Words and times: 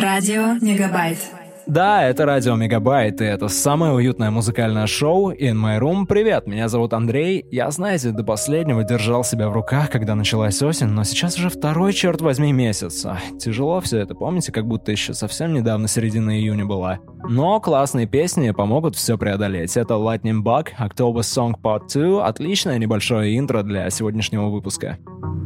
Радио 0.00 0.54
Мегабайт. 0.62 1.18
Да, 1.66 2.08
это 2.08 2.24
Радио 2.24 2.56
Мегабайт, 2.56 3.20
и 3.20 3.24
это 3.24 3.48
самое 3.48 3.92
уютное 3.92 4.30
музыкальное 4.30 4.86
шоу 4.86 5.30
In 5.30 5.56
My 5.62 5.78
Room. 5.78 6.06
Привет, 6.06 6.46
меня 6.46 6.68
зовут 6.68 6.94
Андрей. 6.94 7.46
Я, 7.50 7.70
знаете, 7.70 8.10
до 8.10 8.24
последнего 8.24 8.82
держал 8.82 9.24
себя 9.24 9.50
в 9.50 9.52
руках, 9.52 9.90
когда 9.90 10.14
началась 10.14 10.62
осень, 10.62 10.86
но 10.86 11.04
сейчас 11.04 11.36
уже 11.36 11.50
второй, 11.50 11.92
черт 11.92 12.22
возьми, 12.22 12.50
месяц. 12.50 13.06
Тяжело 13.38 13.80
все 13.82 13.98
это, 13.98 14.14
помните, 14.14 14.52
как 14.52 14.66
будто 14.66 14.90
еще 14.90 15.12
совсем 15.12 15.52
недавно 15.52 15.86
середина 15.86 16.30
июня 16.30 16.64
была. 16.64 17.00
Но 17.28 17.60
классные 17.60 18.06
песни 18.06 18.52
помогут 18.52 18.96
все 18.96 19.18
преодолеть. 19.18 19.76
Это 19.76 19.94
Lightning 19.94 20.42
Bug, 20.42 20.68
October 20.78 21.20
Song 21.20 21.52
Part 21.62 21.92
2, 21.92 22.26
отличное 22.26 22.78
небольшое 22.78 23.38
интро 23.38 23.62
для 23.62 23.90
сегодняшнего 23.90 24.46
выпуска. 24.46 24.96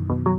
А 0.08 0.33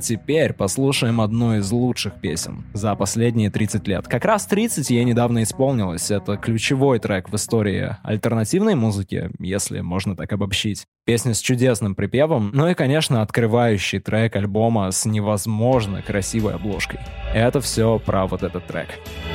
теперь 0.00 0.52
послушаем 0.52 1.20
одну 1.20 1.56
из 1.56 1.70
лучших 1.70 2.14
песен 2.20 2.64
за 2.72 2.94
последние 2.94 3.50
30 3.50 3.86
лет. 3.86 4.08
Как 4.08 4.24
раз 4.24 4.46
30 4.46 4.90
ей 4.90 5.04
недавно 5.04 5.42
исполнилось. 5.42 6.10
Это 6.10 6.36
ключевой 6.36 6.98
трек 6.98 7.28
в 7.28 7.34
истории 7.36 7.96
альтернативной 8.02 8.74
музыки, 8.74 9.30
если 9.38 9.80
можно 9.80 10.16
так 10.16 10.32
обобщить. 10.32 10.86
Песня 11.04 11.34
с 11.34 11.40
чудесным 11.40 11.94
припевом, 11.94 12.50
ну 12.52 12.68
и, 12.68 12.74
конечно, 12.74 13.22
открывающий 13.22 14.00
трек 14.00 14.36
альбома 14.36 14.90
с 14.90 15.04
невозможно 15.06 16.02
красивой 16.02 16.54
обложкой. 16.54 17.00
Это 17.34 17.60
все 17.60 17.98
про 17.98 18.26
вот 18.26 18.42
этот 18.42 18.66
трек. 18.66 18.88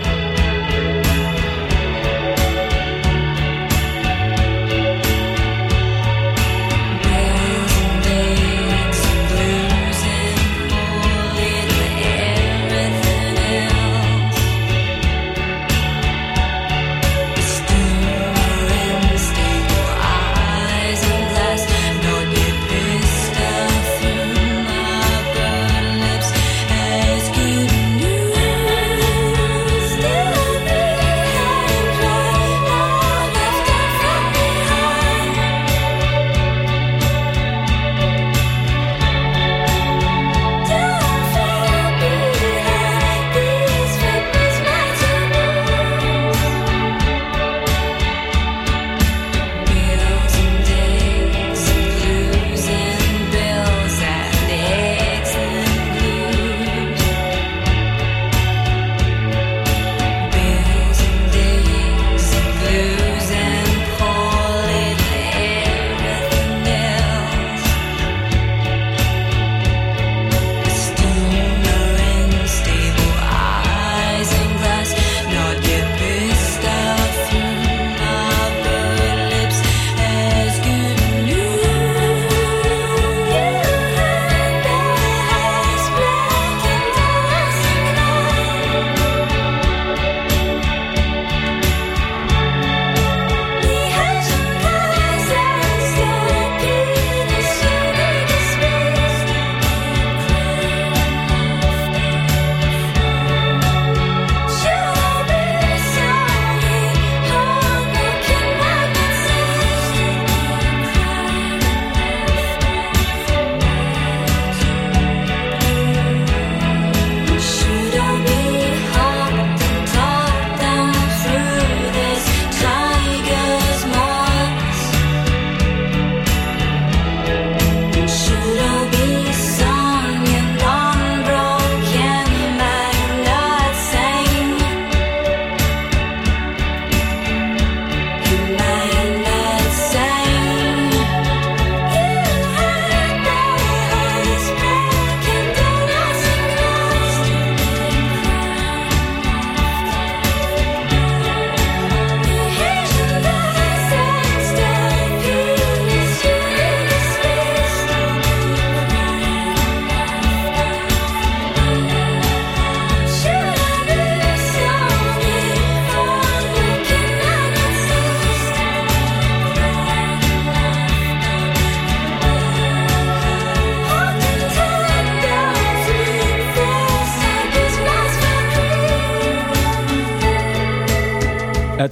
As 0.06 0.15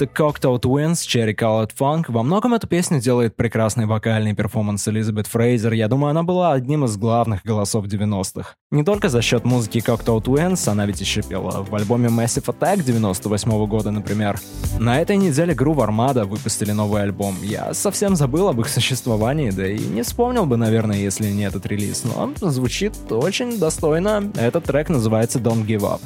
Это 0.03 0.11
Cocktail 0.11 0.59
Twins, 0.59 0.95
Cherry 1.07 1.33
Colored 1.33 1.71
Funk. 1.79 2.05
Во 2.09 2.23
многом 2.23 2.53
эту 2.53 2.67
песню 2.67 2.99
делает 2.99 3.37
прекрасный 3.37 3.85
вокальный 3.85 4.33
перформанс 4.33 4.85
Элизабет 4.87 5.27
Фрейзер. 5.27 5.71
Я 5.71 5.87
думаю, 5.87 6.11
она 6.11 6.23
была 6.23 6.51
одним 6.51 6.83
из 6.83 6.97
главных 6.97 7.43
голосов 7.43 7.85
90-х. 7.85 8.55
Не 8.71 8.83
только 8.83 9.07
за 9.07 9.21
счет 9.21 9.45
музыки 9.45 9.77
Cocktail 9.77 10.21
Twins, 10.21 10.67
она 10.69 10.85
ведь 10.85 10.99
еще 10.99 11.21
пела 11.21 11.63
в 11.63 11.73
альбоме 11.73 12.09
Massive 12.09 12.45
Attack 12.45 12.83
98 12.83 13.51
-го 13.51 13.65
года, 13.65 13.91
например. 13.91 14.39
На 14.77 14.99
этой 14.99 15.15
неделе 15.15 15.53
Groove 15.53 15.87
Armada 15.87 16.25
выпустили 16.25 16.73
новый 16.73 17.03
альбом. 17.03 17.35
Я 17.41 17.73
совсем 17.73 18.17
забыл 18.17 18.49
об 18.49 18.59
их 18.59 18.67
существовании, 18.67 19.51
да 19.51 19.65
и 19.67 19.79
не 19.79 20.01
вспомнил 20.01 20.45
бы, 20.45 20.57
наверное, 20.57 20.97
если 20.97 21.31
не 21.31 21.43
этот 21.43 21.65
релиз, 21.65 22.03
но 22.03 22.33
звучит 22.49 22.93
очень 23.09 23.57
достойно. 23.57 24.31
Этот 24.35 24.65
трек 24.65 24.89
называется 24.89 25.39
Don't 25.39 25.65
Give 25.65 25.81
Up. 25.81 26.01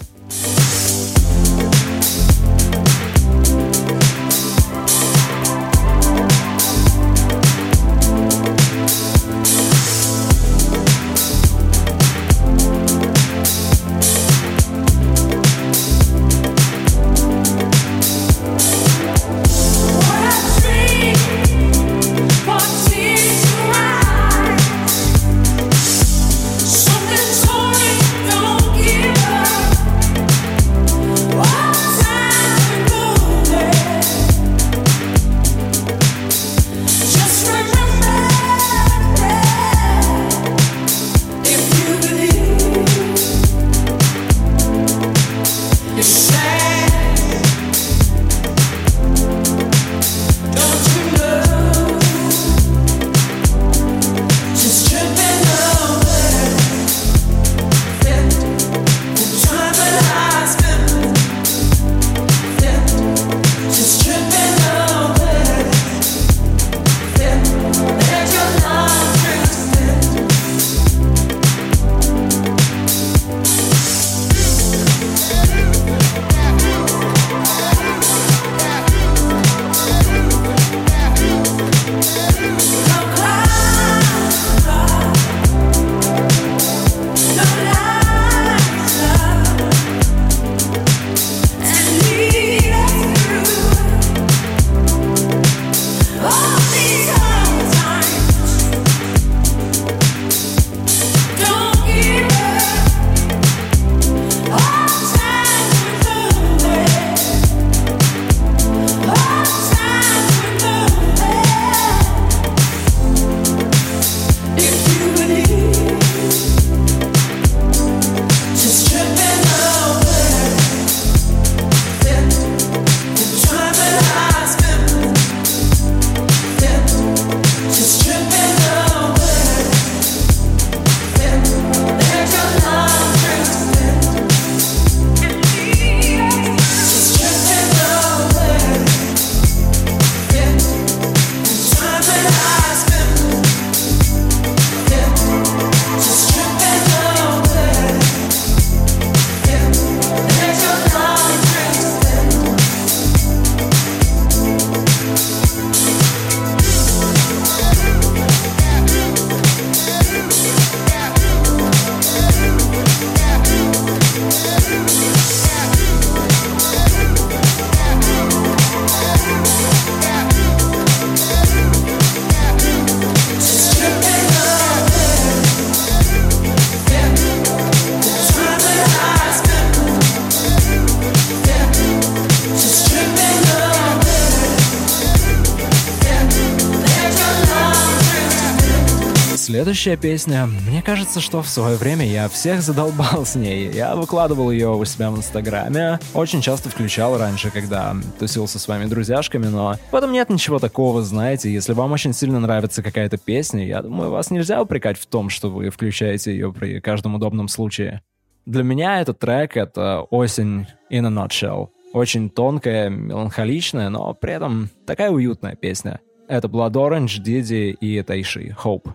Следующая 189.77 190.01
песня, 190.01 190.47
мне 190.47 190.81
кажется, 190.81 191.21
что 191.21 191.43
в 191.43 191.47
свое 191.47 191.77
время 191.77 192.03
я 192.03 192.27
всех 192.29 192.63
задолбал 192.63 193.27
с 193.27 193.35
ней. 193.35 193.71
Я 193.71 193.95
выкладывал 193.95 194.49
ее 194.49 194.75
у 194.75 194.83
себя 194.85 195.11
в 195.11 195.17
Инстаграме, 195.17 195.99
очень 196.15 196.41
часто 196.41 196.69
включал 196.69 197.15
раньше, 197.19 197.51
когда 197.51 197.95
тусился 198.17 198.57
с 198.57 198.67
вами 198.67 198.85
друзьяшками, 198.85 199.45
но 199.45 199.75
в 199.91 199.95
этом 199.95 200.13
нет 200.13 200.31
ничего 200.31 200.57
такого, 200.57 201.03
знаете. 201.03 201.53
Если 201.53 201.73
вам 201.73 201.91
очень 201.91 202.13
сильно 202.13 202.39
нравится 202.39 202.81
какая-то 202.81 203.17
песня, 203.17 203.67
я 203.67 203.83
думаю, 203.83 204.09
вас 204.09 204.31
нельзя 204.31 204.59
упрекать 204.63 204.97
в 204.97 205.05
том, 205.05 205.29
что 205.29 205.51
вы 205.51 205.69
включаете 205.69 206.31
ее 206.31 206.51
при 206.51 206.79
каждом 206.79 207.13
удобном 207.13 207.47
случае. 207.47 208.01
Для 208.47 208.63
меня 208.63 208.99
этот 208.99 209.19
трек— 209.19 209.55
это 209.57 210.01
«Осень 210.09 210.65
in 210.89 211.05
a 211.05 211.11
nutshell». 211.11 211.67
Очень 211.93 212.31
тонкая, 212.31 212.89
меланхоличная, 212.89 213.89
но 213.89 214.15
при 214.15 214.33
этом 214.33 214.71
такая 214.87 215.11
уютная 215.11 215.55
песня. 215.55 215.99
Это 216.27 216.47
Blood 216.47 216.71
Orange, 216.71 217.21
Diddy 217.23 217.73
и 217.79 218.01
Тайши, 218.01 218.55
Hope. 218.63 218.89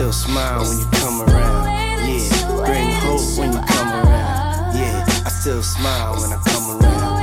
Still 0.00 0.12
smile 0.12 0.60
when 0.60 0.78
you 0.78 0.86
come 0.92 1.20
around. 1.20 1.66
Yeah, 2.08 2.64
bring 2.64 2.90
hope 3.04 3.38
when 3.38 3.52
you 3.52 3.60
come 3.66 3.88
around. 3.88 4.74
Yeah, 4.74 5.04
I 5.26 5.28
still 5.28 5.62
smile 5.62 6.14
when 6.18 6.32
I 6.32 6.40
come 6.42 6.70
around. 6.70 7.20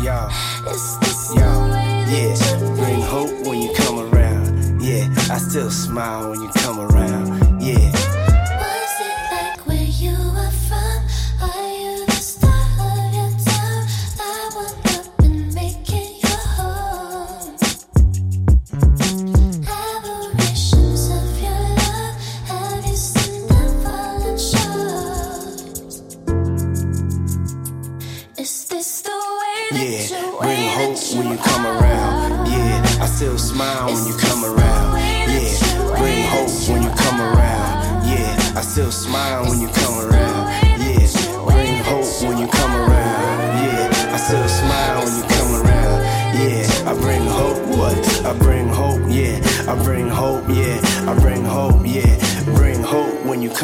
Yeah, 0.00 0.28
yeah, 1.34 1.50
yeah, 2.12 2.58
bring 2.76 3.00
hope 3.00 3.44
when 3.44 3.62
you 3.62 3.74
come 3.74 3.98
around. 3.98 4.80
Yeah, 4.80 5.08
I 5.32 5.38
still 5.38 5.72
smile 5.72 6.30
when 6.30 6.40
you 6.40 6.50
come 6.54 6.78
around. 6.78 7.21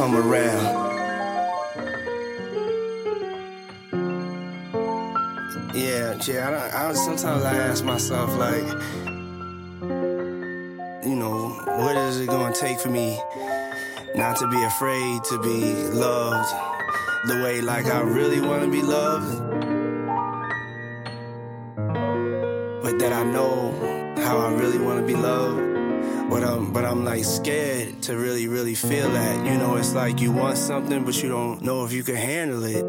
Come 0.09 0.33
around. 0.33 0.89
Yeah, 5.75 6.19
yeah. 6.27 6.71
I, 6.73 6.89
I 6.89 6.93
sometimes 6.95 7.45
I 7.45 7.55
ask 7.55 7.85
myself 7.85 8.37
like, 8.37 8.67
you 11.07 11.15
know, 11.15 11.49
what 11.79 11.97
is 11.97 12.21
it 12.21 12.27
gonna 12.27 12.55
take 12.55 12.81
for 12.81 12.91
me 12.91 13.21
not 14.15 14.37
to 14.39 14.49
be 14.49 14.63
afraid 14.65 15.23
to 15.25 15.39
be 15.43 15.75
loved 15.93 16.51
the 17.27 17.35
way 17.45 17.61
like 17.61 17.87
I 17.87 18.01
really 18.01 18.41
want 18.41 18.63
to 18.65 18.71
be 18.71 18.83
loved, 18.83 19.39
but 22.83 22.99
that 22.99 23.13
I 23.13 23.25
know 23.25 24.15
how 24.19 24.39
I 24.39 24.53
really 24.55 24.79
want 24.79 25.01
to 25.01 25.07
be 25.07 25.15
loved. 25.15 25.78
But 26.31 26.45
I'm, 26.45 26.73
but 26.73 26.85
I'm 26.85 27.05
like 27.05 27.25
scared 27.25 28.03
to 28.03 28.17
really, 28.17 28.49
really 28.49 28.75
feel 28.75 29.11
that. 29.11 29.47
You 29.47 29.59
know, 29.59 29.77
it's 29.77 29.95
like 29.95 30.21
you 30.21 30.31
want 30.31 30.59
something, 30.59 31.05
but 31.05 31.23
you 31.23 31.29
don't 31.29 31.63
know 31.63 31.85
if 31.85 31.93
you 31.93 32.03
can 32.03 32.17
handle 32.17 32.65
it. 32.65 32.85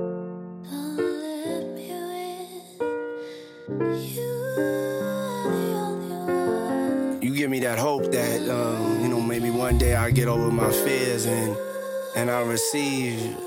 You 7.23 7.35
give 7.35 7.49
me 7.49 7.59
that 7.61 7.79
hope 7.79 8.11
that, 8.11 8.49
um, 8.49 9.01
you 9.01 9.07
know, 9.07 9.21
maybe 9.21 9.49
one 9.49 9.77
day 9.77 9.95
I 9.95 10.11
get 10.11 10.27
over 10.27 10.51
my 10.51 10.71
fears 10.71 11.25
and, 11.25 11.55
and 12.15 12.29
I 12.29 12.41
receive 12.41 13.37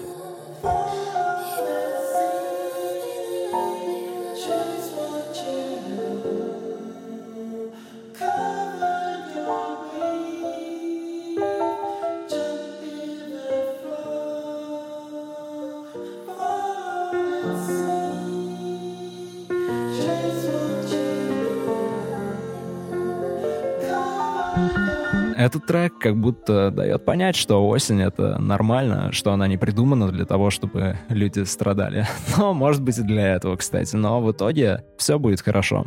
Этот 25.52 25.66
трек 25.66 25.98
как 25.98 26.16
будто 26.16 26.70
дает 26.70 27.04
понять, 27.04 27.36
что 27.36 27.68
осень— 27.68 28.00
это 28.02 28.40
нормально, 28.40 29.12
что 29.12 29.32
она 29.32 29.46
не 29.46 29.58
придумана 29.58 30.08
для 30.10 30.24
того, 30.24 30.48
чтобы 30.48 30.96
люди 31.10 31.44
страдали. 31.44 32.06
Но, 32.38 32.54
может 32.54 32.80
быть, 32.80 32.96
и 32.96 33.02
для 33.02 33.34
этого, 33.34 33.56
кстати. 33.56 33.94
Но 33.94 34.22
в 34.22 34.32
итоге 34.32 34.82
все 34.96 35.18
будет 35.18 35.42
хорошо. 35.42 35.84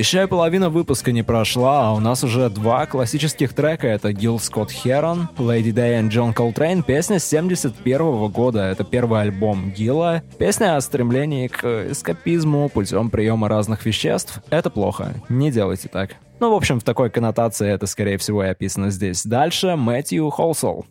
Еще 0.00 0.22
и 0.22 0.26
половина 0.26 0.70
выпуска 0.70 1.12
не 1.12 1.22
прошла, 1.22 1.88
а 1.88 1.92
у 1.92 2.00
нас 2.00 2.24
уже 2.24 2.48
два 2.48 2.86
классических 2.86 3.52
трека. 3.52 3.86
Это 3.86 4.14
Гил 4.14 4.38
Скотт 4.38 4.70
Херон, 4.70 5.28
Lady 5.36 5.74
Day 5.74 6.02
и 6.02 6.08
Джон 6.08 6.32
Колтрейн. 6.32 6.82
Песня 6.82 7.18
с 7.18 7.26
71 7.26 8.28
года. 8.28 8.60
Это 8.62 8.82
первый 8.82 9.20
альбом 9.20 9.70
Гилла. 9.70 10.22
Песня 10.38 10.76
о 10.76 10.80
стремлении 10.80 11.48
к 11.48 11.90
эскапизму 11.90 12.70
путем 12.70 13.10
приема 13.10 13.48
разных 13.48 13.84
веществ. 13.84 14.40
Это 14.48 14.70
плохо. 14.70 15.12
Не 15.28 15.50
делайте 15.50 15.88
так. 15.88 16.12
Ну, 16.40 16.50
в 16.50 16.54
общем, 16.54 16.80
в 16.80 16.82
такой 16.82 17.10
коннотации 17.10 17.70
это, 17.70 17.86
скорее 17.86 18.16
всего, 18.16 18.42
и 18.42 18.48
описано 18.48 18.88
здесь. 18.88 19.26
Дальше 19.26 19.76
Мэтью 19.76 20.30
Холсол. 20.30 20.86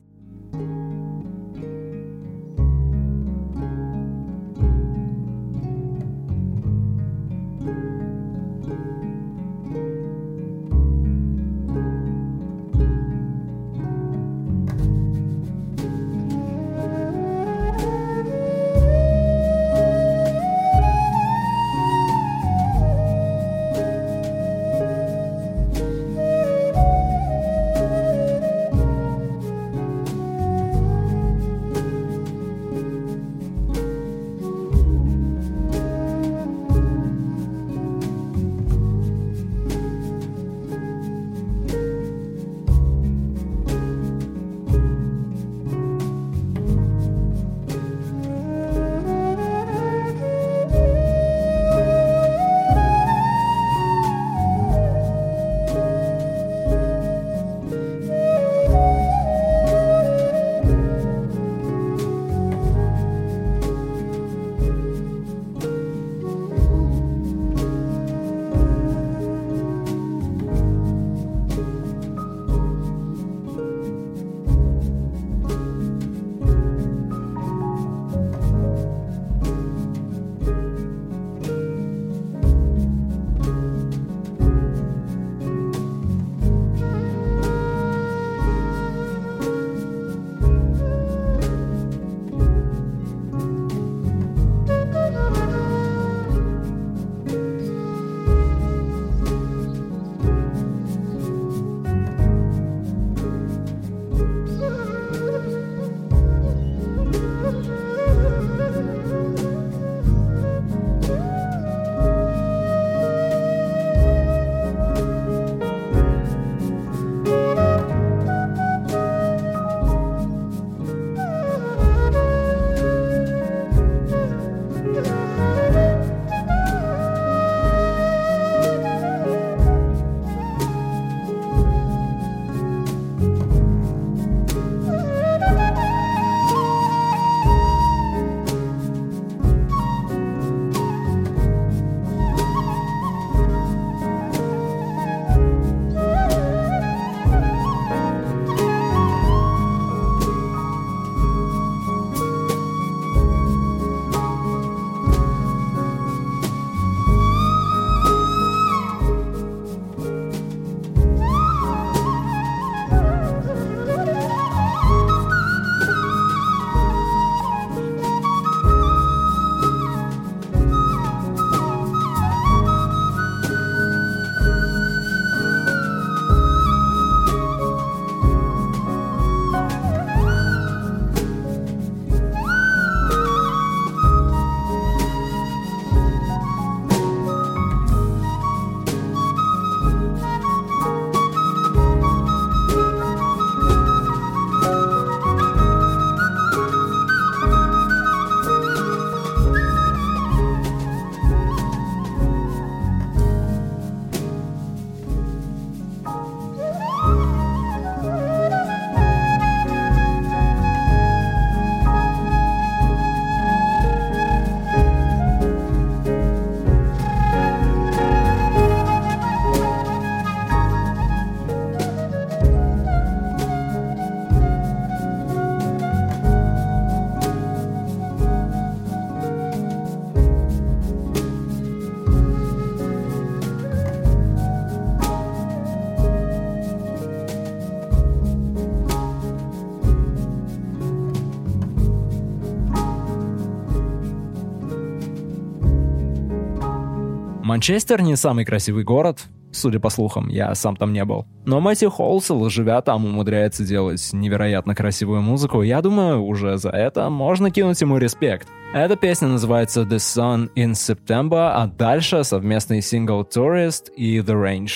Манчестер 247.60 248.02
не 248.02 248.16
самый 248.16 248.46
красивый 248.46 248.86
город, 248.86 249.20
судя 249.52 249.82
по 249.82 249.90
слухам, 249.90 250.30
я 250.30 250.56
сам 250.56 250.78
там 250.78 250.94
не 250.94 251.04
был. 251.04 251.26
Но 251.46 251.60
Мэтью 251.60 251.90
Холсел, 251.92 252.50
живя 252.50 252.80
там, 252.80 253.04
умудряется 253.04 253.66
делать 253.66 254.14
невероятно 254.14 254.76
красивую 254.76 255.22
музыку. 255.22 255.62
Я 255.62 255.82
думаю, 255.82 256.24
уже 256.24 256.58
за 256.58 256.70
это 256.70 257.10
можно 257.10 257.52
кинуть 257.52 257.82
ему 257.82 257.98
респект. 257.98 258.48
Эта 258.74 258.96
песня 258.96 259.28
называется 259.28 259.82
The 259.82 259.98
Sun 259.98 260.50
in 260.56 260.72
September, 260.72 261.52
а 261.54 261.68
дальше 261.68 262.24
совместный 262.24 262.82
сингл 262.82 263.24
Tourist 263.24 263.92
и 263.94 264.20
The 264.20 264.42
Range. 264.42 264.72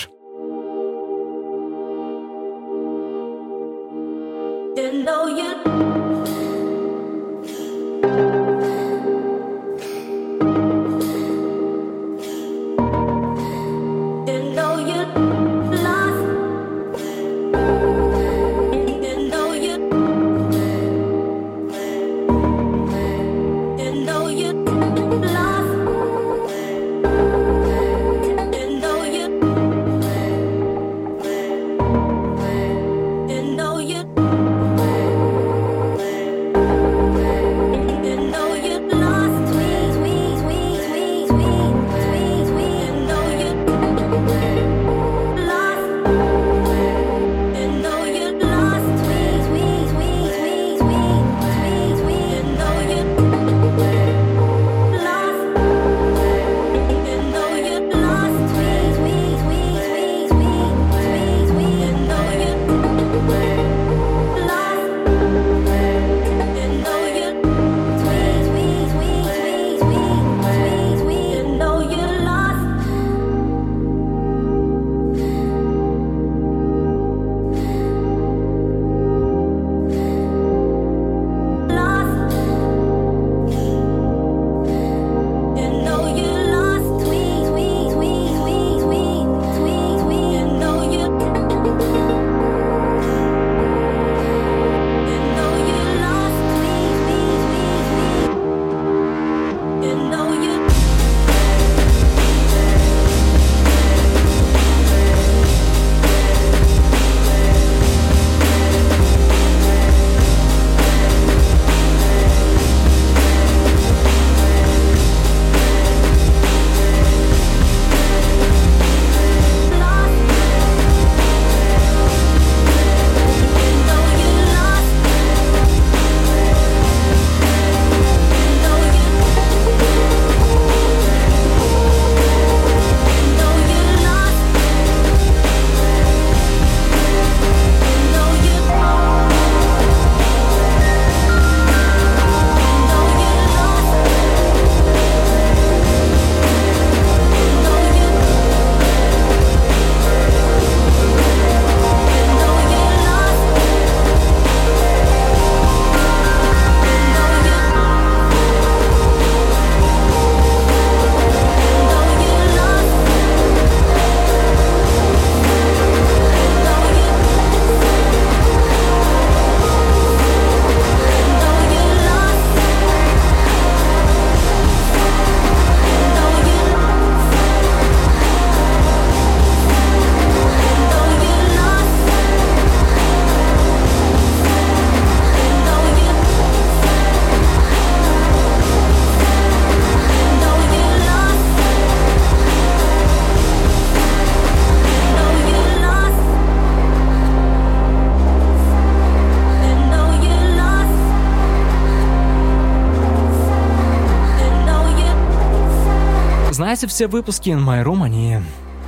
Все 206.94 207.08
выпуски 207.08 207.50
In 207.50 207.58
My 207.58 207.82
Room, 207.82 208.04
они 208.04 208.38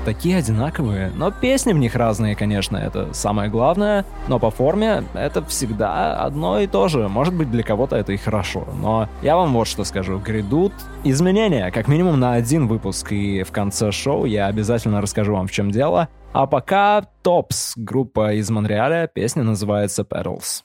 такие 0.05 0.37
одинаковые, 0.37 1.11
но 1.17 1.33
песни 1.33 1.73
в 1.73 1.79
них 1.79 1.97
разные, 1.97 2.37
конечно, 2.37 2.77
это 2.77 3.13
самое 3.13 3.51
главное, 3.51 4.05
но 4.29 4.39
по 4.39 4.53
форме 4.53 5.03
это 5.15 5.45
всегда 5.47 6.15
одно 6.15 6.61
и 6.61 6.69
то 6.69 6.87
же. 6.87 7.09
Может 7.09 7.35
быть, 7.35 7.51
для 7.51 7.65
кого-то 7.65 7.97
это 7.97 8.13
и 8.13 8.17
хорошо, 8.17 8.65
но 8.81 9.09
я 9.23 9.35
вам 9.37 9.53
вот 9.53 9.67
что 9.67 9.83
скажу. 9.83 10.21
Грядут 10.21 10.73
изменения, 11.03 11.73
как 11.73 11.89
минимум 11.89 12.21
на 12.21 12.35
один 12.35 12.69
выпуск, 12.69 13.11
и 13.11 13.43
в 13.43 13.51
конце 13.51 13.91
шоу 13.91 14.25
я 14.25 14.47
обязательно 14.47 15.01
расскажу 15.01 15.33
вам, 15.33 15.49
в 15.49 15.51
чем 15.51 15.73
дело. 15.73 16.09
А 16.33 16.47
пока 16.47 17.03
Топс, 17.25 17.73
группа 17.75 18.35
из 18.35 18.49
Монреаля, 18.51 19.11
песня 19.13 19.43
называется 19.43 20.03
Petals. 20.03 20.63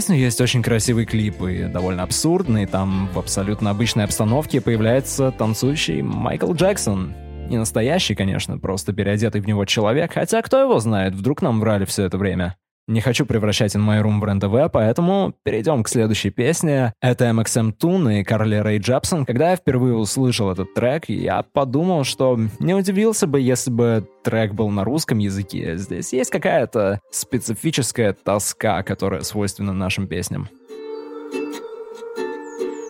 Песню 0.00 0.16
есть 0.16 0.40
очень 0.40 0.62
красивый 0.62 1.04
клип 1.04 1.42
и 1.42 1.64
довольно 1.64 2.04
абсурдный. 2.04 2.64
Там 2.64 3.10
в 3.12 3.18
абсолютно 3.18 3.68
обычной 3.68 4.04
обстановке 4.04 4.62
появляется 4.62 5.30
танцующий 5.30 6.00
Майкл 6.00 6.54
Джексон. 6.54 7.12
Не 7.50 7.58
настоящий, 7.58 8.14
конечно, 8.14 8.56
просто 8.56 8.94
переодетый 8.94 9.42
в 9.42 9.46
него 9.46 9.66
человек, 9.66 10.14
хотя 10.14 10.40
кто 10.40 10.58
его 10.58 10.78
знает, 10.80 11.14
вдруг 11.14 11.42
нам 11.42 11.60
врали 11.60 11.84
все 11.84 12.04
это 12.04 12.16
время. 12.16 12.56
Не 12.88 13.00
хочу 13.00 13.24
превращать 13.24 13.76
In 13.76 13.86
My 13.86 14.02
Room 14.02 14.18
в 14.18 14.24
РНТВ, 14.24 14.72
поэтому 14.72 15.32
перейдем 15.44 15.84
к 15.84 15.88
следующей 15.88 16.30
песне. 16.30 16.92
Это 17.00 17.26
MXM 17.26 17.72
Tune 17.76 18.20
и 18.20 18.24
Карли 18.24 18.56
Рэй 18.56 18.78
Джепсон. 18.78 19.24
Когда 19.24 19.50
я 19.50 19.56
впервые 19.56 19.94
услышал 19.94 20.50
этот 20.50 20.74
трек, 20.74 21.08
я 21.08 21.42
подумал, 21.42 22.02
что 22.04 22.38
не 22.58 22.74
удивился 22.74 23.26
бы, 23.28 23.40
если 23.40 23.70
бы 23.70 24.08
трек 24.24 24.54
был 24.54 24.70
на 24.70 24.82
русском 24.82 25.18
языке. 25.18 25.76
Здесь 25.76 26.12
есть 26.12 26.30
какая-то 26.30 27.00
специфическая 27.12 28.12
тоска, 28.12 28.82
которая 28.82 29.22
свойственна 29.22 29.72
нашим 29.72 30.08
песням. 30.08 30.48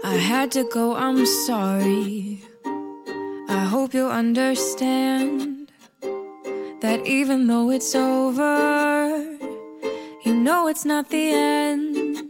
I 0.03 0.16
had 0.16 0.50
to 0.53 0.64
go, 0.72 0.96
I'm 0.96 1.26
sorry. 1.46 2.40
I 3.50 3.64
hope 3.66 3.92
you 3.92 4.09
understand 4.09 5.68
that 6.81 7.07
even 7.07 7.46
though 7.46 7.70
it's 7.70 7.94
over 7.94 9.31
You 10.24 10.35
know 10.35 10.68
it's 10.68 10.85
not 10.85 11.09
the 11.09 11.30
end. 11.33 12.28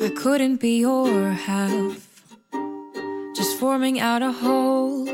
I 0.00 0.08
couldn't 0.10 0.56
be 0.56 0.78
your 0.80 1.30
half, 1.30 2.24
just 3.34 3.58
forming 3.58 4.00
out 4.00 4.22
a 4.22 4.32
whole. 4.32 5.06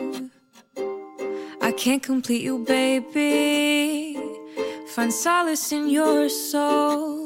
I 1.61 1.73
can't 1.73 2.03
complete 2.03 2.43
you, 2.43 2.59
baby. 2.59 4.17
Find 4.95 5.13
solace 5.13 5.73
in 5.73 5.89
your 5.89 6.29
soul. 6.29 7.22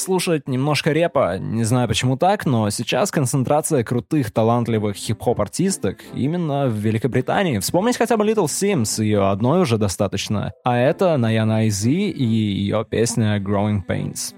Послушать 0.00 0.48
немножко 0.48 0.92
репа. 0.92 1.36
Не 1.38 1.62
знаю 1.64 1.86
почему 1.86 2.16
так, 2.16 2.46
но 2.46 2.70
сейчас 2.70 3.10
концентрация 3.10 3.84
крутых, 3.84 4.30
талантливых 4.30 4.96
хип-хоп-артисток 4.96 5.98
именно 6.14 6.68
в 6.68 6.72
Великобритании. 6.72 7.58
Вспомнить 7.58 7.98
хотя 7.98 8.16
бы 8.16 8.24
Little 8.24 8.46
Sims, 8.46 9.02
ее 9.02 9.28
одной 9.28 9.60
уже 9.60 9.76
достаточно. 9.76 10.54
А 10.64 10.78
это 10.78 11.18
Наяна 11.18 11.68
Изи 11.68 12.08
и 12.08 12.24
ее 12.24 12.86
песня 12.88 13.38
Growing 13.38 13.82
Pains. 13.86 14.32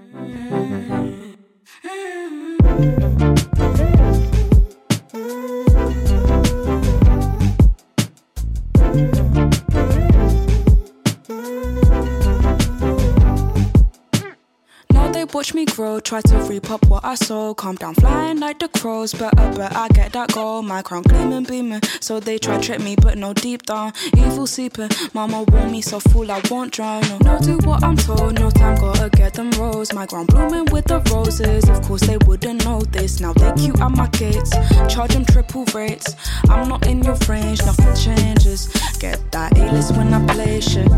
Watch 15.77 16.03
try 16.03 16.21
to 16.21 16.37
reap 16.49 16.69
up 16.69 16.85
what 16.87 17.03
I 17.03 17.15
sow. 17.15 17.53
Calm 17.53 17.75
down, 17.75 17.95
flying 17.95 18.39
like 18.39 18.59
the 18.59 18.67
crows, 18.67 19.13
better, 19.13 19.51
but 19.55 19.75
I 19.75 19.87
get 19.89 20.11
that 20.13 20.31
goal. 20.31 20.61
My 20.61 20.81
crown 20.81 21.03
gleaming, 21.03 21.43
beaming, 21.43 21.81
so 21.99 22.19
they 22.19 22.37
try 22.37 22.59
trick 22.59 22.79
me, 22.81 22.95
but 22.95 23.17
no 23.17 23.33
deep 23.33 23.63
down. 23.63 23.93
Evil 24.17 24.47
seeping, 24.47 24.89
mama 25.13 25.43
warned 25.43 25.71
me, 25.71 25.81
so 25.81 25.99
fool 25.99 26.31
I 26.31 26.41
won't 26.49 26.73
drown. 26.73 27.01
No, 27.09 27.17
no, 27.19 27.39
do 27.39 27.57
what 27.67 27.83
I'm 27.83 27.95
told, 27.95 28.39
no 28.39 28.49
time, 28.49 28.75
gotta 28.77 29.09
get 29.09 29.33
them 29.33 29.51
rose. 29.51 29.93
My 29.93 30.05
ground 30.05 30.27
blooming 30.27 30.65
with 30.71 30.85
the 30.85 30.99
roses, 31.13 31.67
of 31.69 31.81
course 31.81 32.01
they 32.01 32.17
wouldn't 32.25 32.63
know 32.65 32.81
this. 32.81 33.19
Now 33.19 33.33
they 33.33 33.51
cute 33.53 33.79
at 33.79 33.91
my 33.91 34.07
gates, 34.07 34.51
charge 34.93 35.13
them 35.13 35.25
triple 35.25 35.65
rates. 35.73 36.15
I'm 36.49 36.67
not 36.67 36.85
in 36.87 37.03
your 37.03 37.17
range, 37.27 37.61
nothing 37.65 37.95
changes. 37.95 38.67
Get 38.99 39.31
that 39.31 39.57
A-list 39.57 39.95
when 39.95 40.13
I 40.13 40.25
play 40.33 40.61
shit. 40.61 40.89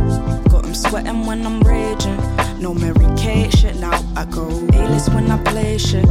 Got 0.49 0.63
them 0.63 0.75
sweating 0.75 1.25
when 1.25 1.45
I'm 1.45 1.61
raging. 1.61 2.17
No 2.59 2.73
Mary 2.73 3.05
Kate 3.17 3.55
shit, 3.55 3.75
now 3.77 4.03
I 4.15 4.25
go 4.25 4.64
A-list 4.73 5.13
when 5.13 5.29
I 5.31 5.37
play 5.43 5.77
shit. 5.77 6.07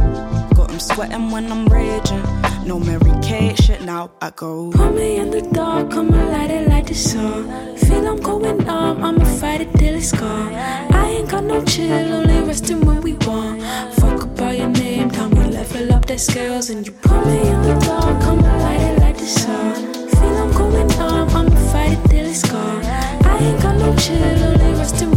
Got 0.55 0.69
them 0.69 0.79
sweating 0.79 1.31
when 1.31 1.51
I'm 1.51 1.65
raging. 1.67 2.23
No 2.65 2.79
Mary 2.79 3.11
Kate 3.21 3.55
shit, 3.63 3.81
now 3.83 4.11
I 4.21 4.31
go. 4.31 4.71
Put 4.71 4.95
me 4.95 5.17
in 5.17 5.29
the 5.29 5.41
dark, 5.41 5.93
I'ma 5.93 6.29
light 6.31 6.49
it 6.49 6.67
like 6.67 6.87
the 6.87 6.95
sun. 6.95 7.77
Feel 7.77 8.07
I'm 8.07 8.19
going 8.19 8.67
up, 8.67 8.97
I'ma 8.97 9.25
fight 9.39 9.61
it 9.61 9.71
till 9.77 9.95
it's 9.95 10.11
gone. 10.11 10.53
I 10.53 11.09
ain't 11.09 11.29
got 11.29 11.43
no 11.43 11.63
chill, 11.63 12.13
only 12.13 12.41
resting 12.41 12.81
when 12.85 13.01
we 13.01 13.13
want. 13.25 13.61
Fuck 13.99 14.23
up 14.23 14.39
about 14.39 14.57
your 14.57 14.69
name, 14.69 15.11
time 15.11 15.29
we 15.31 15.43
level 15.45 15.93
up 15.93 16.05
the 16.05 16.17
scales. 16.17 16.69
And 16.71 16.85
you 16.85 16.93
put 16.93 17.25
me 17.27 17.39
in 17.39 17.61
the 17.61 17.75
dark, 17.85 18.23
I'ma 18.23 18.57
light 18.63 18.81
it 18.81 18.99
like 18.99 19.17
the 19.17 19.25
sun. 19.25 19.75
Feel 20.09 20.37
I'm 20.43 20.51
going 20.51 20.91
up, 20.93 21.35
I'ma 21.35 21.55
fight 21.71 21.91
it 21.91 22.09
till 22.09 22.25
it's 22.25 22.49
gone. 22.49 22.83
I 22.83 23.37
ain't 23.37 23.61
got 23.61 23.75
no 23.77 23.95
chill, 23.97 24.43
only 24.43 24.79
resting 24.79 25.14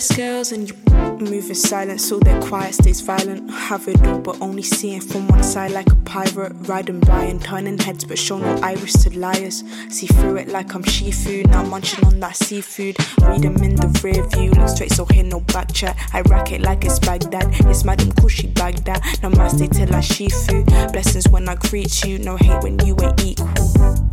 scales. 0.00 0.52
And 0.52 0.68
you 0.68 0.76
move 1.20 1.48
in 1.48 1.54
silence 1.54 2.06
so 2.06 2.18
their 2.18 2.40
quiet 2.42 2.74
stays 2.74 3.00
violent. 3.00 3.50
Have 3.50 3.88
it 3.88 4.04
all, 4.06 4.18
but 4.18 4.40
only 4.40 4.62
seeing 4.62 5.00
from 5.00 5.28
one 5.28 5.42
side 5.42 5.72
like 5.72 5.90
a 5.90 5.96
pirate. 5.96 6.52
Riding 6.68 7.00
by 7.00 7.24
and 7.24 7.42
turning 7.42 7.78
heads, 7.78 8.04
but 8.04 8.18
show 8.18 8.38
no 8.38 8.56
iris 8.62 9.04
to 9.04 9.18
liars. 9.18 9.64
See 9.88 10.06
through 10.06 10.36
it 10.36 10.48
like 10.48 10.74
I'm 10.74 10.82
Shifu. 10.82 11.46
Now 11.46 11.64
munching 11.64 12.04
on 12.04 12.20
that 12.20 12.36
seafood. 12.36 12.96
Read 13.22 13.42
them 13.42 13.56
in 13.56 13.76
the 13.76 13.88
rear 14.02 14.26
view. 14.28 14.50
Look 14.50 14.68
straight, 14.68 14.92
so 14.92 15.04
hear 15.06 15.24
no 15.24 15.40
back 15.40 15.72
chat. 15.72 15.96
I 16.12 16.20
rack 16.22 16.52
it 16.52 16.60
like 16.60 16.84
it's 16.84 16.98
Baghdad. 16.98 17.46
It's 17.66 17.84
Madam 17.84 18.10
Baghdad. 18.54 19.02
Now 19.22 19.28
my 19.30 19.48
stay 19.48 19.68
till 19.68 19.94
I 19.94 20.00
Shifu. 20.00 20.64
Blessings 20.92 21.28
when 21.28 21.48
I 21.48 21.54
greet 21.54 22.04
you. 22.04 22.18
No 22.18 22.36
hate 22.36 22.62
when 22.62 22.78
you 22.84 22.96
ain't 23.02 23.24
equal. 23.24 24.05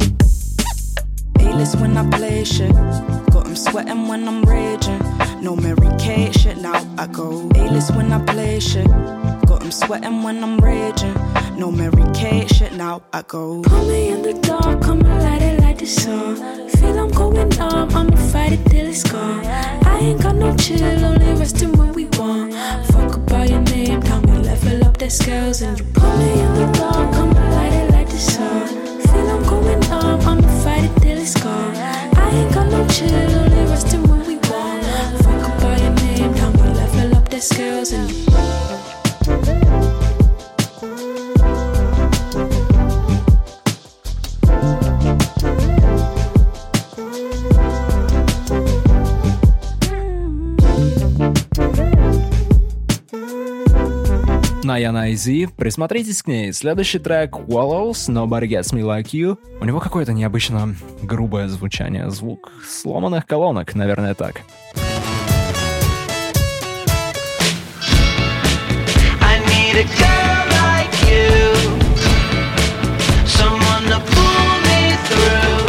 A-list 1.46 1.80
when 1.80 1.98
I 1.98 2.10
play 2.10 2.44
shit. 2.44 2.74
Got 3.34 3.48
'em 3.48 3.56
sweating 3.56 4.08
when 4.08 4.28
I'm 4.28 4.42
raging. 4.44 5.02
No 5.42 5.56
Mary 5.56 5.90
Kate 6.00 6.34
shit, 6.40 6.58
now 6.62 6.80
I 6.98 7.06
go. 7.08 7.50
A-list 7.56 7.96
when 7.96 8.12
I 8.12 8.20
play 8.20 8.60
shit. 8.60 8.88
Got 9.48 9.64
'em 9.64 9.72
sweating 9.72 10.24
when 10.24 10.44
I'm 10.44 10.58
raging. 10.58 11.16
No 11.58 11.72
Mary 11.72 12.06
Kate 12.14 12.50
shit, 12.56 12.74
now 12.76 13.02
I 13.12 13.22
go. 13.28 13.62
Put 13.62 13.88
me 13.88 14.10
in 14.10 14.22
the 14.22 14.34
dark, 14.34 14.88
I'ma 14.88 15.10
light 15.26 15.42
it 15.42 15.60
like 15.62 15.80
the 15.80 15.86
sun. 15.86 16.38
Feel 16.78 16.98
I'm 17.04 17.12
going 17.12 17.54
up, 17.60 17.96
I'ma 17.96 18.18
fight 18.32 18.54
it 18.54 18.66
till 18.70 18.88
it's 18.88 19.04
gone. 19.04 19.46
I 19.86 20.00
ain't 20.00 20.22
got 20.22 20.36
no 20.36 20.56
chill, 20.56 21.06
only 21.06 21.34
resting 21.40 21.74
when 21.78 21.92
we 21.94 22.06
want. 22.18 22.54
Fuck 22.92 23.18
about 23.18 23.50
your 23.50 23.62
name, 23.62 24.02
time 24.02 24.24
we 24.24 24.38
level 24.50 24.86
up 24.88 24.98
the 24.98 25.10
scales. 25.10 25.62
And 25.62 25.78
you 25.80 25.86
put 25.94 26.12
me 26.20 26.32
in 26.46 26.54
the 26.60 26.66
dark, 26.80 27.16
I'ma 27.22 27.44
light 27.56 27.74
it 27.82 27.92
like 27.92 28.10
the 28.10 28.18
sun. 28.18 28.83
Feel 29.24 29.32
I'm 29.32 29.44
going 29.44 29.84
up, 29.86 30.28
I'ma 30.28 30.48
fight 30.64 30.84
it 30.84 31.02
till 31.02 31.18
it's 31.18 31.42
gone. 31.42 31.76
I 31.76 32.30
ain't 32.30 32.54
got 32.54 32.70
no 32.70 32.86
chill, 32.88 33.40
only 33.40 33.72
resting 33.72 34.04
when 34.04 34.20
we 34.28 34.36
want. 34.36 34.84
Fuck 35.24 35.48
about 35.48 35.80
your 35.80 35.92
name, 35.92 36.34
time 36.36 36.54
we 36.54 36.68
level 36.80 37.16
up 37.16 37.30
the 37.30 37.40
scales. 37.40 37.94
And 37.94 38.33
Наяна 54.74 55.14
Изи, 55.14 55.46
присмотритесь 55.46 56.24
к 56.24 56.28
ней. 56.28 56.52
Следующий 56.52 56.98
трек 56.98 57.36
Wallows, 57.36 58.10
Nobody 58.10 58.48
Gets 58.48 58.74
Me 58.74 58.82
Like 58.82 59.12
You. 59.12 59.38
У 59.62 59.66
него 59.66 59.80
какое-то 59.80 60.14
необычно 60.14 60.76
грубое 61.04 61.48
звучание, 61.48 62.10
звук 62.10 62.52
сломанных 62.68 63.28
колонок, 63.28 63.76
наверное, 63.76 64.16
так. 64.16 64.42
Someone 73.28 73.86
to 73.94 74.00
pull 74.16 74.50
me 74.70 74.82
through 75.08 75.62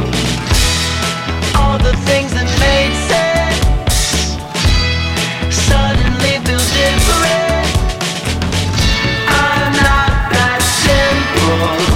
all 1.59 1.78
the 1.78 1.94
things 2.07 2.32
that 2.32 2.48
made 2.59 2.94
sense. 3.09 3.13
Oh. 11.66 11.93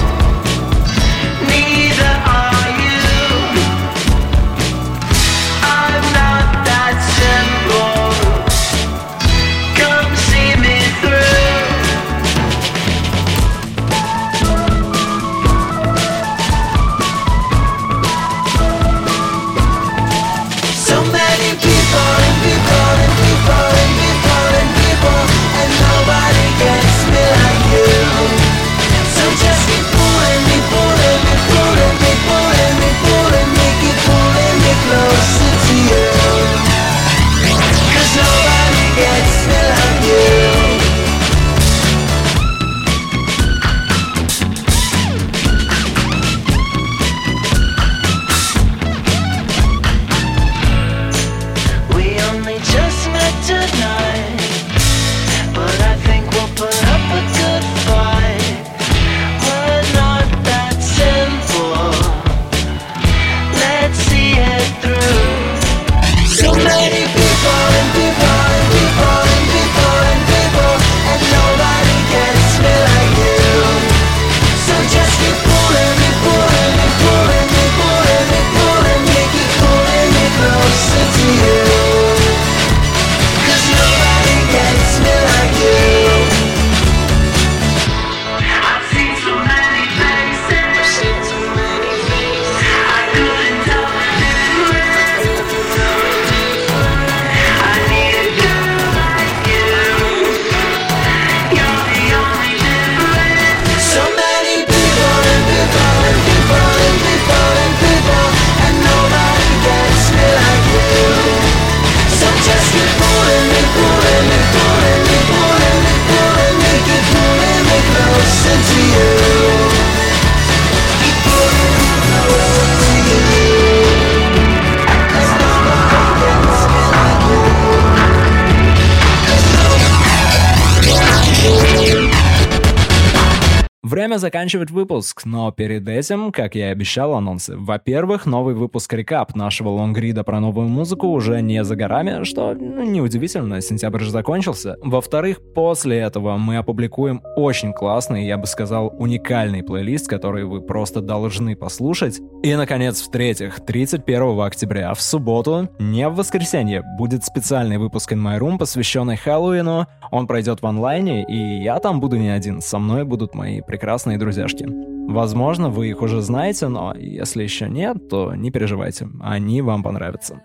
Время 133.89 134.17
заканчивать 134.19 134.69
выпуск, 134.69 135.23
но 135.25 135.51
перед 135.51 135.89
этим, 135.89 136.31
как 136.31 136.53
я 136.53 136.67
и 136.67 136.71
обещал, 136.71 137.15
анонсы. 137.15 137.57
Во-первых, 137.57 138.27
новый 138.27 138.53
выпуск 138.53 138.93
рекап 138.93 139.35
нашего 139.35 139.69
лонгрида 139.69 140.23
про 140.23 140.39
новую 140.39 140.67
музыку 140.67 141.07
уже 141.07 141.41
не 141.41 141.63
за 141.63 141.75
горами, 141.75 142.23
что 142.23 142.53
ну, 142.53 142.83
неудивительно, 142.83 143.61
сентябрь 143.61 144.03
же 144.03 144.11
закончился. 144.11 144.75
Во-вторых, 144.83 145.39
после 145.55 145.97
этого 145.97 146.37
мы 146.37 146.57
опубликуем 146.57 147.23
очень 147.35 147.73
классный, 147.73 148.27
я 148.27 148.37
бы 148.37 148.45
сказал, 148.45 148.93
уникальный 148.95 149.63
плейлист, 149.63 150.07
который 150.07 150.45
вы 150.45 150.61
просто 150.61 151.01
должны 151.01 151.55
послушать. 151.55 152.19
И, 152.43 152.53
наконец, 152.53 153.01
в-третьих, 153.01 153.59
31 153.65 154.39
октября 154.41 154.93
в 154.93 155.01
субботу, 155.01 155.67
не 155.79 156.07
в 156.07 156.13
воскресенье, 156.13 156.83
будет 156.99 157.25
специальный 157.25 157.79
выпуск 157.79 158.11
In 158.13 158.21
My 158.21 158.37
Room, 158.37 158.59
посвященный 158.59 159.17
Хэллоуину. 159.17 159.87
Он 160.11 160.27
пройдет 160.27 160.61
в 160.61 160.65
онлайне, 160.67 161.25
и 161.25 161.63
я 161.63 161.79
там 161.79 161.99
буду 161.99 162.17
не 162.17 162.29
один, 162.29 162.61
со 162.61 162.77
мной 162.77 163.03
будут 163.03 163.33
мои 163.33 163.61
прекрасные 163.61 163.78
друзьяшки. 164.17 164.65
Возможно, 165.09 165.69
вы 165.69 165.89
их 165.89 166.01
уже 166.01 166.21
знаете, 166.21 166.67
но 166.67 166.93
если 166.95 167.41
еще 167.41 167.67
нет, 167.67 168.09
то 168.09 168.35
не 168.35 168.51
переживайте, 168.51 169.07
они 169.21 169.61
вам 169.61 169.81
понравятся. 169.81 170.41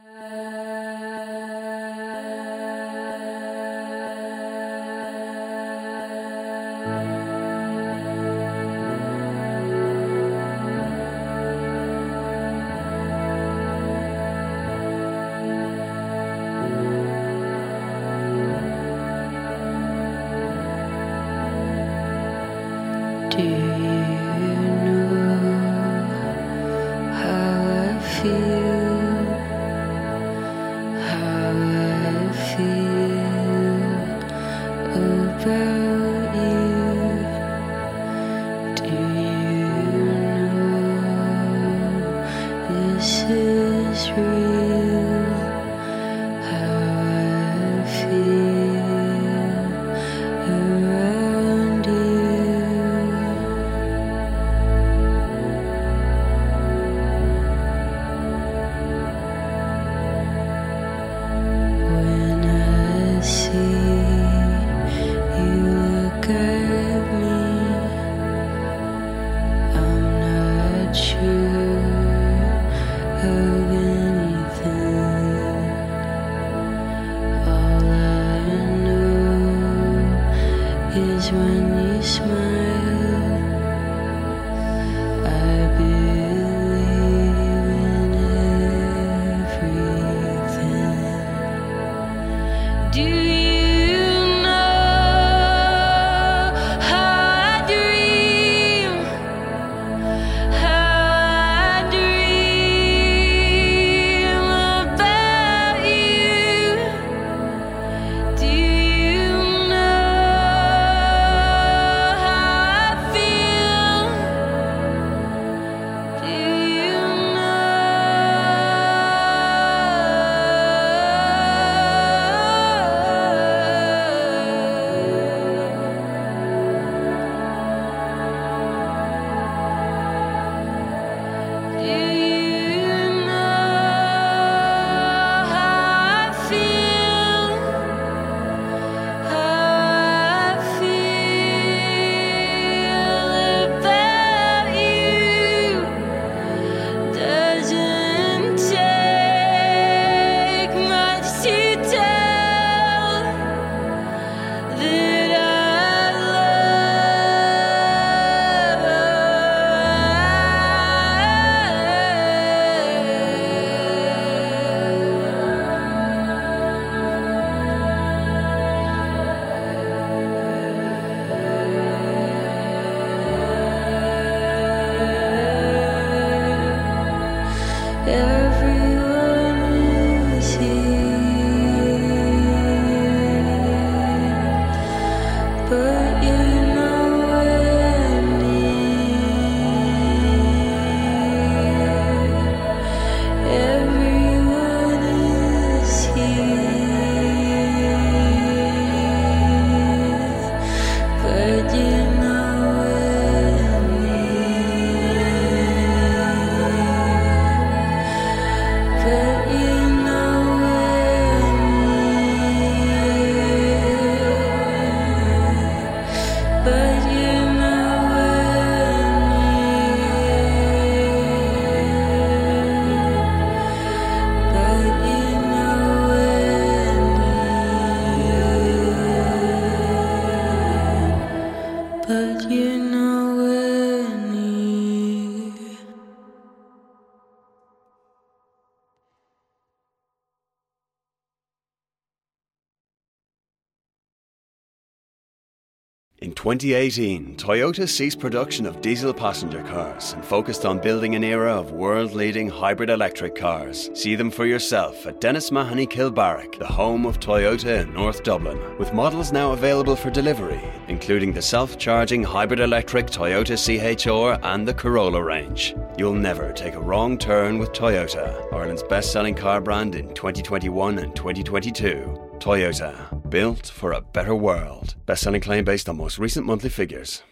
2018, 246.45 247.37
Toyota 247.37 247.89
ceased 247.89 248.21
production 248.21 248.67
of 248.67 248.83
diesel 248.83 249.15
passenger 249.15 249.63
cars 249.63 250.13
and 250.13 250.23
focused 250.23 250.67
on 250.67 250.79
building 250.79 251.15
an 251.15 251.25
era 251.25 251.51
of 251.51 251.73
world 251.73 252.13
leading 252.13 252.51
hybrid 252.51 252.91
electric 252.91 253.35
cars. 253.35 253.89
See 253.95 254.15
them 254.15 254.31
for 254.31 254.45
yourself 254.45 255.07
at 255.07 255.23
Dennis 255.23 255.51
Mahoney 255.51 255.87
Kilbarrack, 255.87 256.59
the 256.59 256.67
home 256.67 257.07
of 257.07 257.19
Toyota 257.19 257.83
in 257.85 257.95
North 257.95 258.23
Dublin, 258.25 258.61
with 258.77 258.93
models 258.93 259.33
now 259.33 259.53
available 259.53 259.97
for 259.97 260.11
delivery, 260.11 260.61
including 260.89 261.33
the 261.33 261.41
self 261.41 261.79
charging 261.79 262.23
hybrid 262.23 262.61
electric 262.61 263.07
Toyota 263.07 263.57
CHR 263.57 264.39
and 264.45 264.69
the 264.69 264.75
Corolla 264.75 265.23
range. 265.23 265.75
You'll 265.97 266.13
never 266.13 266.53
take 266.53 266.75
a 266.75 266.81
wrong 266.81 267.17
turn 267.17 267.59
with 267.59 267.73
Toyota, 267.73 268.53
Ireland's 268.53 268.83
best 268.83 269.13
selling 269.13 269.35
car 269.35 269.63
brand 269.63 269.95
in 269.95 270.13
2021 270.13 270.99
and 270.99 271.17
2022. 271.17 272.24
Toyota, 272.45 272.95
built 273.31 273.69
for 273.69 273.93
a 273.93 274.03
better 274.03 274.35
world. 274.35 274.97
Best 275.07 275.23
selling 275.23 275.41
claim 275.41 275.65
based 275.65 275.89
on 275.89 275.97
most 275.97 276.19
recent 276.19 276.45
monthly 276.45 276.69
figures. 276.69 277.23